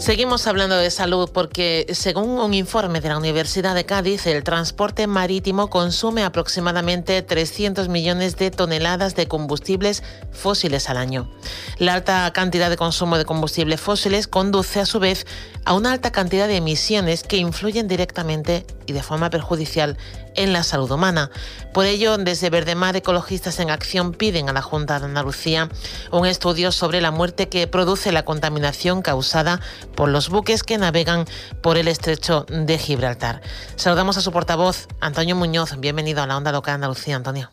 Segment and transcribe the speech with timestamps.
[0.00, 5.06] Seguimos hablando de salud porque según un informe de la Universidad de Cádiz, el transporte
[5.06, 11.30] marítimo consume aproximadamente 300 millones de toneladas de combustibles fósiles al año.
[11.78, 15.26] La alta cantidad de consumo de combustibles fósiles conduce a su vez
[15.66, 19.98] a una alta cantidad de emisiones que influyen directamente y de forma perjudicial
[20.34, 21.30] en la salud humana.
[21.72, 25.68] Por ello, desde Verdemar Ecologistas en Acción piden a la Junta de Andalucía
[26.10, 29.60] un estudio sobre la muerte que produce la contaminación causada
[30.00, 31.26] por los buques que navegan
[31.62, 33.42] por el estrecho de Gibraltar.
[33.76, 35.78] Saludamos a su portavoz, Antonio Muñoz.
[35.78, 37.50] Bienvenido a la Onda Local Andalucía, Antonio.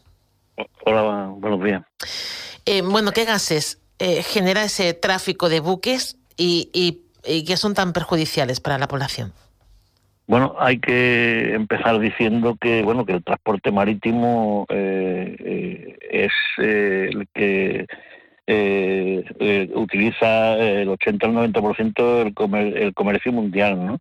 [0.85, 1.83] Hola, buenos días.
[2.65, 7.73] Eh, bueno, ¿qué gases eh, genera ese tráfico de buques y, y, y que son
[7.73, 9.33] tan perjudiciales para la población?
[10.25, 17.09] Bueno, hay que empezar diciendo que bueno que el transporte marítimo eh, eh, es eh,
[17.11, 17.87] el que
[18.47, 23.99] utiliza el 80 al 90% del comer, el comercio mundial, ¿no?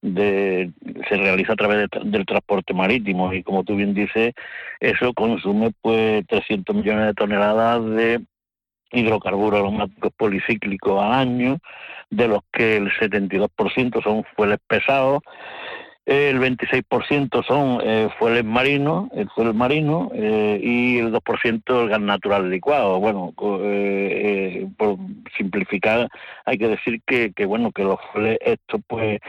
[0.00, 0.72] De,
[1.08, 4.34] se realiza a través del transporte marítimo y como tú bien dices,
[4.80, 8.20] eso consume pues 300 millones de toneladas de
[8.92, 11.58] hidrocarburos aromáticos policíclicos al año,
[12.10, 15.22] de los que el 72% son fueles pesados,
[16.04, 22.00] el 26% son eh, fueles marinos, el fuel marino, eh, y el 2% el gas
[22.00, 22.98] natural licuado.
[22.98, 24.96] Bueno, eh, por
[25.36, 26.08] simplificar,
[26.44, 29.20] hay que decir que, que bueno que los fueles estos pues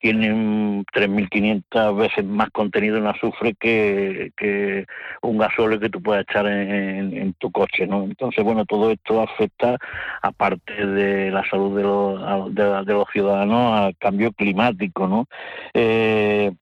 [0.00, 4.86] tienen 3.500 veces más contenido en azufre que, que
[5.22, 8.02] un gasóleo que tú puedas echar en, tu coche, ¿no?
[8.02, 9.76] Entonces, bueno, todo esto afecta,
[10.22, 12.54] aparte de la salud de los,
[12.86, 15.26] de los ciudadanos, al cambio climático ¿no?
[15.74, 16.52] Eh,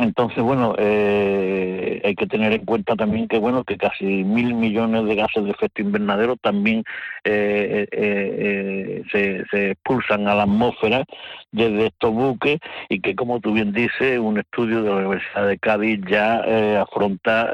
[0.00, 5.04] entonces, bueno, eh, hay que tener en cuenta también que, bueno, que casi mil millones
[5.04, 6.84] de gases de efecto invernadero también
[7.24, 11.04] eh, eh, se, expulsan a la atmósfera
[11.52, 15.58] desde estos buques y que, como tú bien dices, un estudio de la Universidad de
[15.58, 17.52] Cádiz ya afronta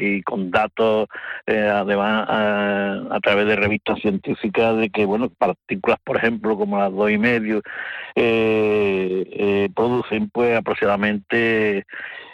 [0.00, 1.06] y con datos,
[1.46, 7.10] además, a, través de revistas científicas, de que, bueno, partículas, por ejemplo, como las dos
[7.10, 7.62] y medio,
[9.74, 11.83] producen, pues, aproximadamente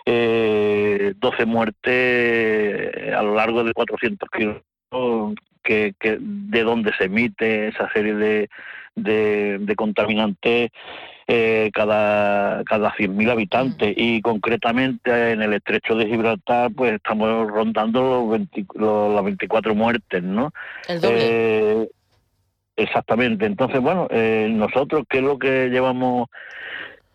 [0.06, 7.90] eh, 12 muertes a lo largo de 400 kilómetros, que, de donde se emite esa
[7.92, 8.48] serie de,
[8.96, 10.70] de, contaminantes
[11.26, 18.36] eh, cada, cada 100.000 habitantes y concretamente en el estrecho de Gibraltar pues estamos rondando
[18.74, 20.52] los, las 24 muertes, ¿no?
[20.88, 21.88] Eh,
[22.76, 23.46] exactamente.
[23.46, 26.28] Entonces, bueno, eh, nosotros, ¿qué es lo que llevamos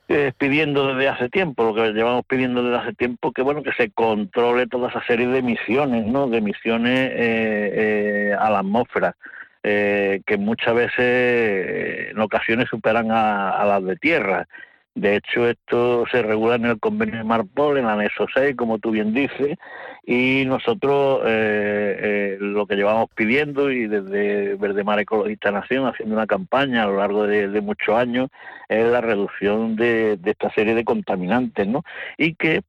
[0.08, 3.72] eh, pidiendo desde hace tiempo, lo que llevamos pidiendo desde hace tiempo, que bueno que
[3.74, 6.28] se controle toda esa serie de emisiones, ¿no?
[6.28, 9.16] De emisiones eh, eh, a la atmósfera,
[9.64, 14.48] que muchas veces en ocasiones superan a las de tierra.
[14.96, 18.80] De hecho, esto se regula en el convenio de Marpol, en el anexo 6, como
[18.80, 19.58] tú bien dices,
[20.06, 26.16] y nosotros eh, eh, lo que llevamos pidiendo y desde Verde Mar Ecologista Nación haciendo
[26.16, 28.30] una campaña a lo largo de, muchos años
[28.70, 31.84] es la reducción de, esta serie de contaminantes, ¿no?
[32.18, 32.62] Y que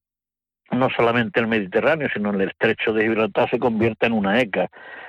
[0.73, 4.69] no solamente el Mediterráneo, sino el estrecho de Gibraltar se convierta en una ECA.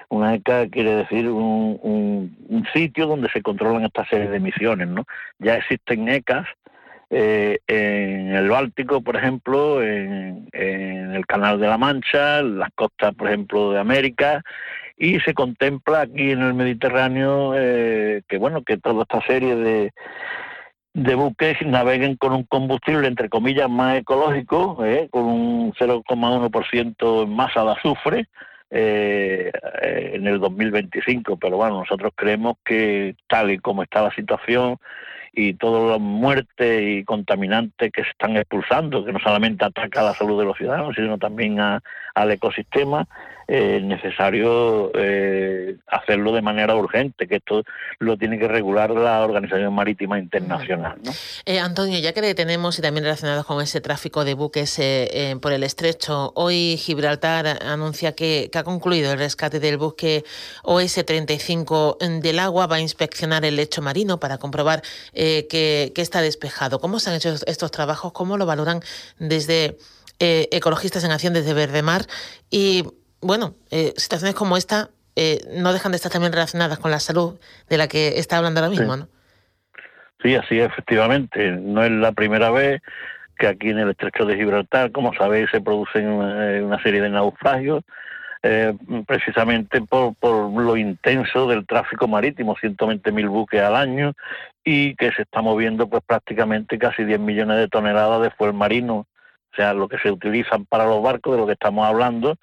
[0.10, 1.80] Una ECA quiere decir un,
[2.48, 5.04] un sitio donde se controlan esta serie de emisiones, ¿no?
[5.40, 6.46] Ya existen ECAs
[7.10, 13.14] eh, en el Báltico, por ejemplo, en, el Canal de la Mancha, en las costas,
[13.16, 14.44] por ejemplo, de América,
[14.98, 19.94] y se contempla aquí en el Mediterráneo eh, que, bueno, que toda esta serie de,
[20.94, 27.30] de buques naveguen con un combustible, entre comillas, más ecológico, eh, con un 0,1% en
[27.30, 28.28] masa de azufre,
[28.70, 34.78] eh, en el 2025, pero bueno, nosotros creemos que tal y como está la situación,
[35.38, 40.06] y todas las muertes y contaminantes que se están expulsando, que no solamente ataca a
[40.06, 43.08] la salud de los ciudadanos, sino también al ecosistema,
[43.48, 47.64] es necesario eh, hacerlo de manera urgente, que esto
[47.98, 50.98] lo tiene que regular la Organización Marítima Internacional.
[51.02, 51.14] ¿no?
[51.46, 55.38] Eh, Antonio, ya que le tenemos y también relacionados con ese tráfico de buques eh,
[55.42, 60.26] por el estrecho, hoy Gibraltar anuncia que, ha concluido el rescate del buque
[60.64, 64.82] OS-35 del agua, va a inspeccionar el lecho marino para comprobar
[65.14, 66.80] que, que está despejado.
[66.80, 68.14] ¿Cómo se han hecho estos trabajos?
[68.14, 68.82] ¿Cómo lo valoran
[69.20, 69.78] desde
[70.20, 72.08] Ecologistas en Acción, desde Verdemar?
[72.50, 72.84] Y
[73.22, 77.40] bueno, eh, situaciones como esta eh, no dejan de estar también relacionadas con la salud
[77.70, 79.00] de la que está hablando ahora mismo, sí.
[79.00, 79.08] ¿no?
[80.22, 81.52] Sí, así efectivamente.
[81.52, 82.82] No es la primera vez
[83.38, 87.84] que aquí en el estrecho de Gibraltar, como sabéis, se producen una, serie de naufragios,
[88.44, 88.74] eh,
[89.06, 94.14] precisamente por, por lo intenso del tráfico marítimo, 120.000 buques al año,
[94.64, 99.08] y que se está moviendo pues prácticamente casi 10 millones de toneladas de fuel marino,
[99.52, 102.38] o sea, lo que se utilizan para los barcos, de lo que estamos hablando,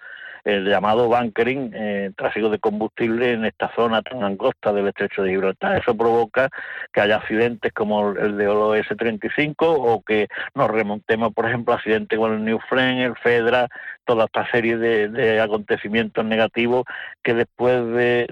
[0.44, 5.30] el llamado bunkering, eh, tráfico de combustible en esta zona tan angosta del estrecho de
[5.30, 5.78] Gibraltar.
[5.78, 6.50] Eso provoca
[6.92, 12.18] que haya accidentes como el de OS 35 o que nos remontemos, por ejemplo, accidentes
[12.18, 13.68] con el New Friend, el Fedra,
[14.04, 16.84] toda esta serie de, acontecimientos negativos
[17.22, 18.26] que después de,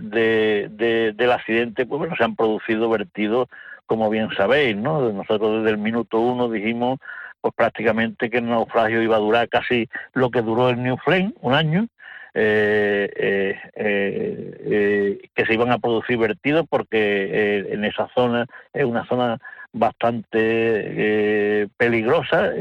[1.17, 3.49] del accidente pues bueno, se han producido vertidos,
[3.87, 5.11] como bien sabéis, ¿no?
[5.13, 6.99] Nosotros desde el minuto uno dijimos
[7.41, 11.33] pues prácticamente que el naufragio iba a durar casi lo que duró el New Flame,
[11.41, 11.89] un año,
[12.35, 19.05] eh, eh, eh, que se iban a producir vertidos porque en esa zona es una
[19.07, 19.39] zona
[19.75, 22.53] bastante peligrosa,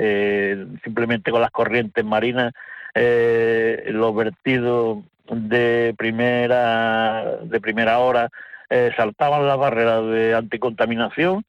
[0.83, 2.53] simplemente con las corrientes marinas,
[2.95, 8.29] los vertidos de primera, de primera hora
[8.95, 11.45] saltaban las barreras de anticontaminación,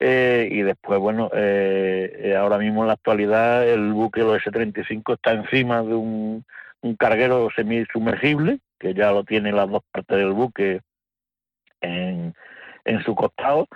[0.00, 1.30] y después, bueno,
[2.36, 6.44] ahora mismo en la actualidad el buque, el S-35, está encima de un,
[6.84, 10.80] un carguero semisumergible, que ya lo tiene las dos partes del buque
[11.80, 12.34] en,
[12.84, 13.66] en su costado,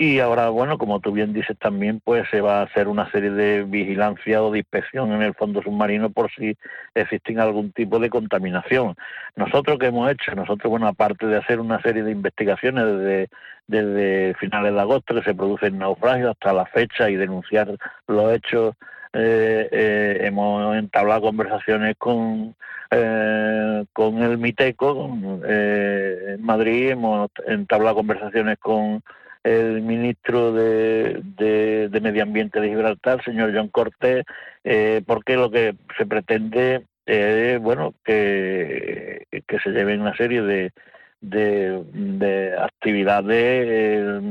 [0.00, 3.30] y ahora, bueno, como tú bien dices también, pues se va a hacer una serie
[3.30, 6.56] de vigilancia o de inspección en el fondo submarino por si
[6.94, 8.94] existe algún tipo de contaminación.
[9.34, 10.36] Nosotros, ¿qué hemos hecho?
[10.36, 13.28] Nosotros, bueno, aparte de hacer una serie de investigaciones desde,
[13.66, 17.76] desde finales de agosto que se producen naufragios hasta la fecha y denunciar
[18.06, 18.76] los hechos
[19.12, 22.54] eh, eh, hemos entablado conversaciones con,
[22.90, 29.02] eh, con el Miteco eh, en Madrid, hemos entablado conversaciones con
[29.44, 34.24] el ministro de, de, Medio Ambiente de Gibraltar, señor John Cortés,
[34.64, 40.72] eh, porque lo que se pretende es bueno que, que se lleven una serie de,
[41.20, 44.22] de, de actividades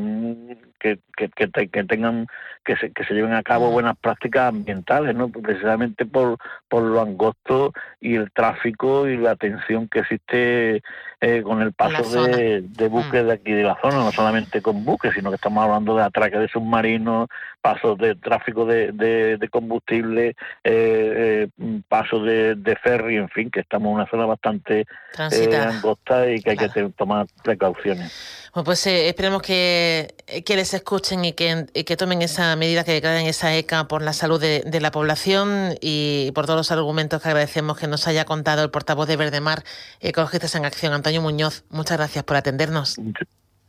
[0.79, 2.27] que, que, que, tengan
[2.63, 5.29] que se, que se lleven a cabo buenas prácticas ambientales, ¿no?
[5.29, 6.37] precisamente por,
[6.69, 10.81] por lo angosto y el tráfico y la tensión que existe
[11.19, 14.85] eh, con el paso de, de, buques de aquí de la zona, no solamente con
[14.85, 17.27] buques, sino que estamos hablando de atraques de submarinos,
[17.59, 23.61] pasos de tráfico de, de, combustible, eh, eh, pasos de, de, ferry, en fin, que
[23.61, 24.85] estamos en una zona bastante
[25.17, 28.51] angosta y que hay que tomar precauciones.
[28.63, 30.13] Pues esperemos que,
[30.45, 30.73] que les
[31.11, 34.81] y que, que tomen esa medida, que declaren esa ECA por la salud de, de,
[34.81, 39.07] la población y por todos los argumentos que agradecemos que nos haya contado el portavoz
[39.07, 39.63] de Verdemar,
[39.99, 41.63] Ecologistas en Acción, Antonio Muñoz.
[41.69, 42.97] Muchas gracias por atendernos.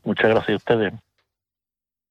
[0.05, 1.08] Muchas gracias a ustedes.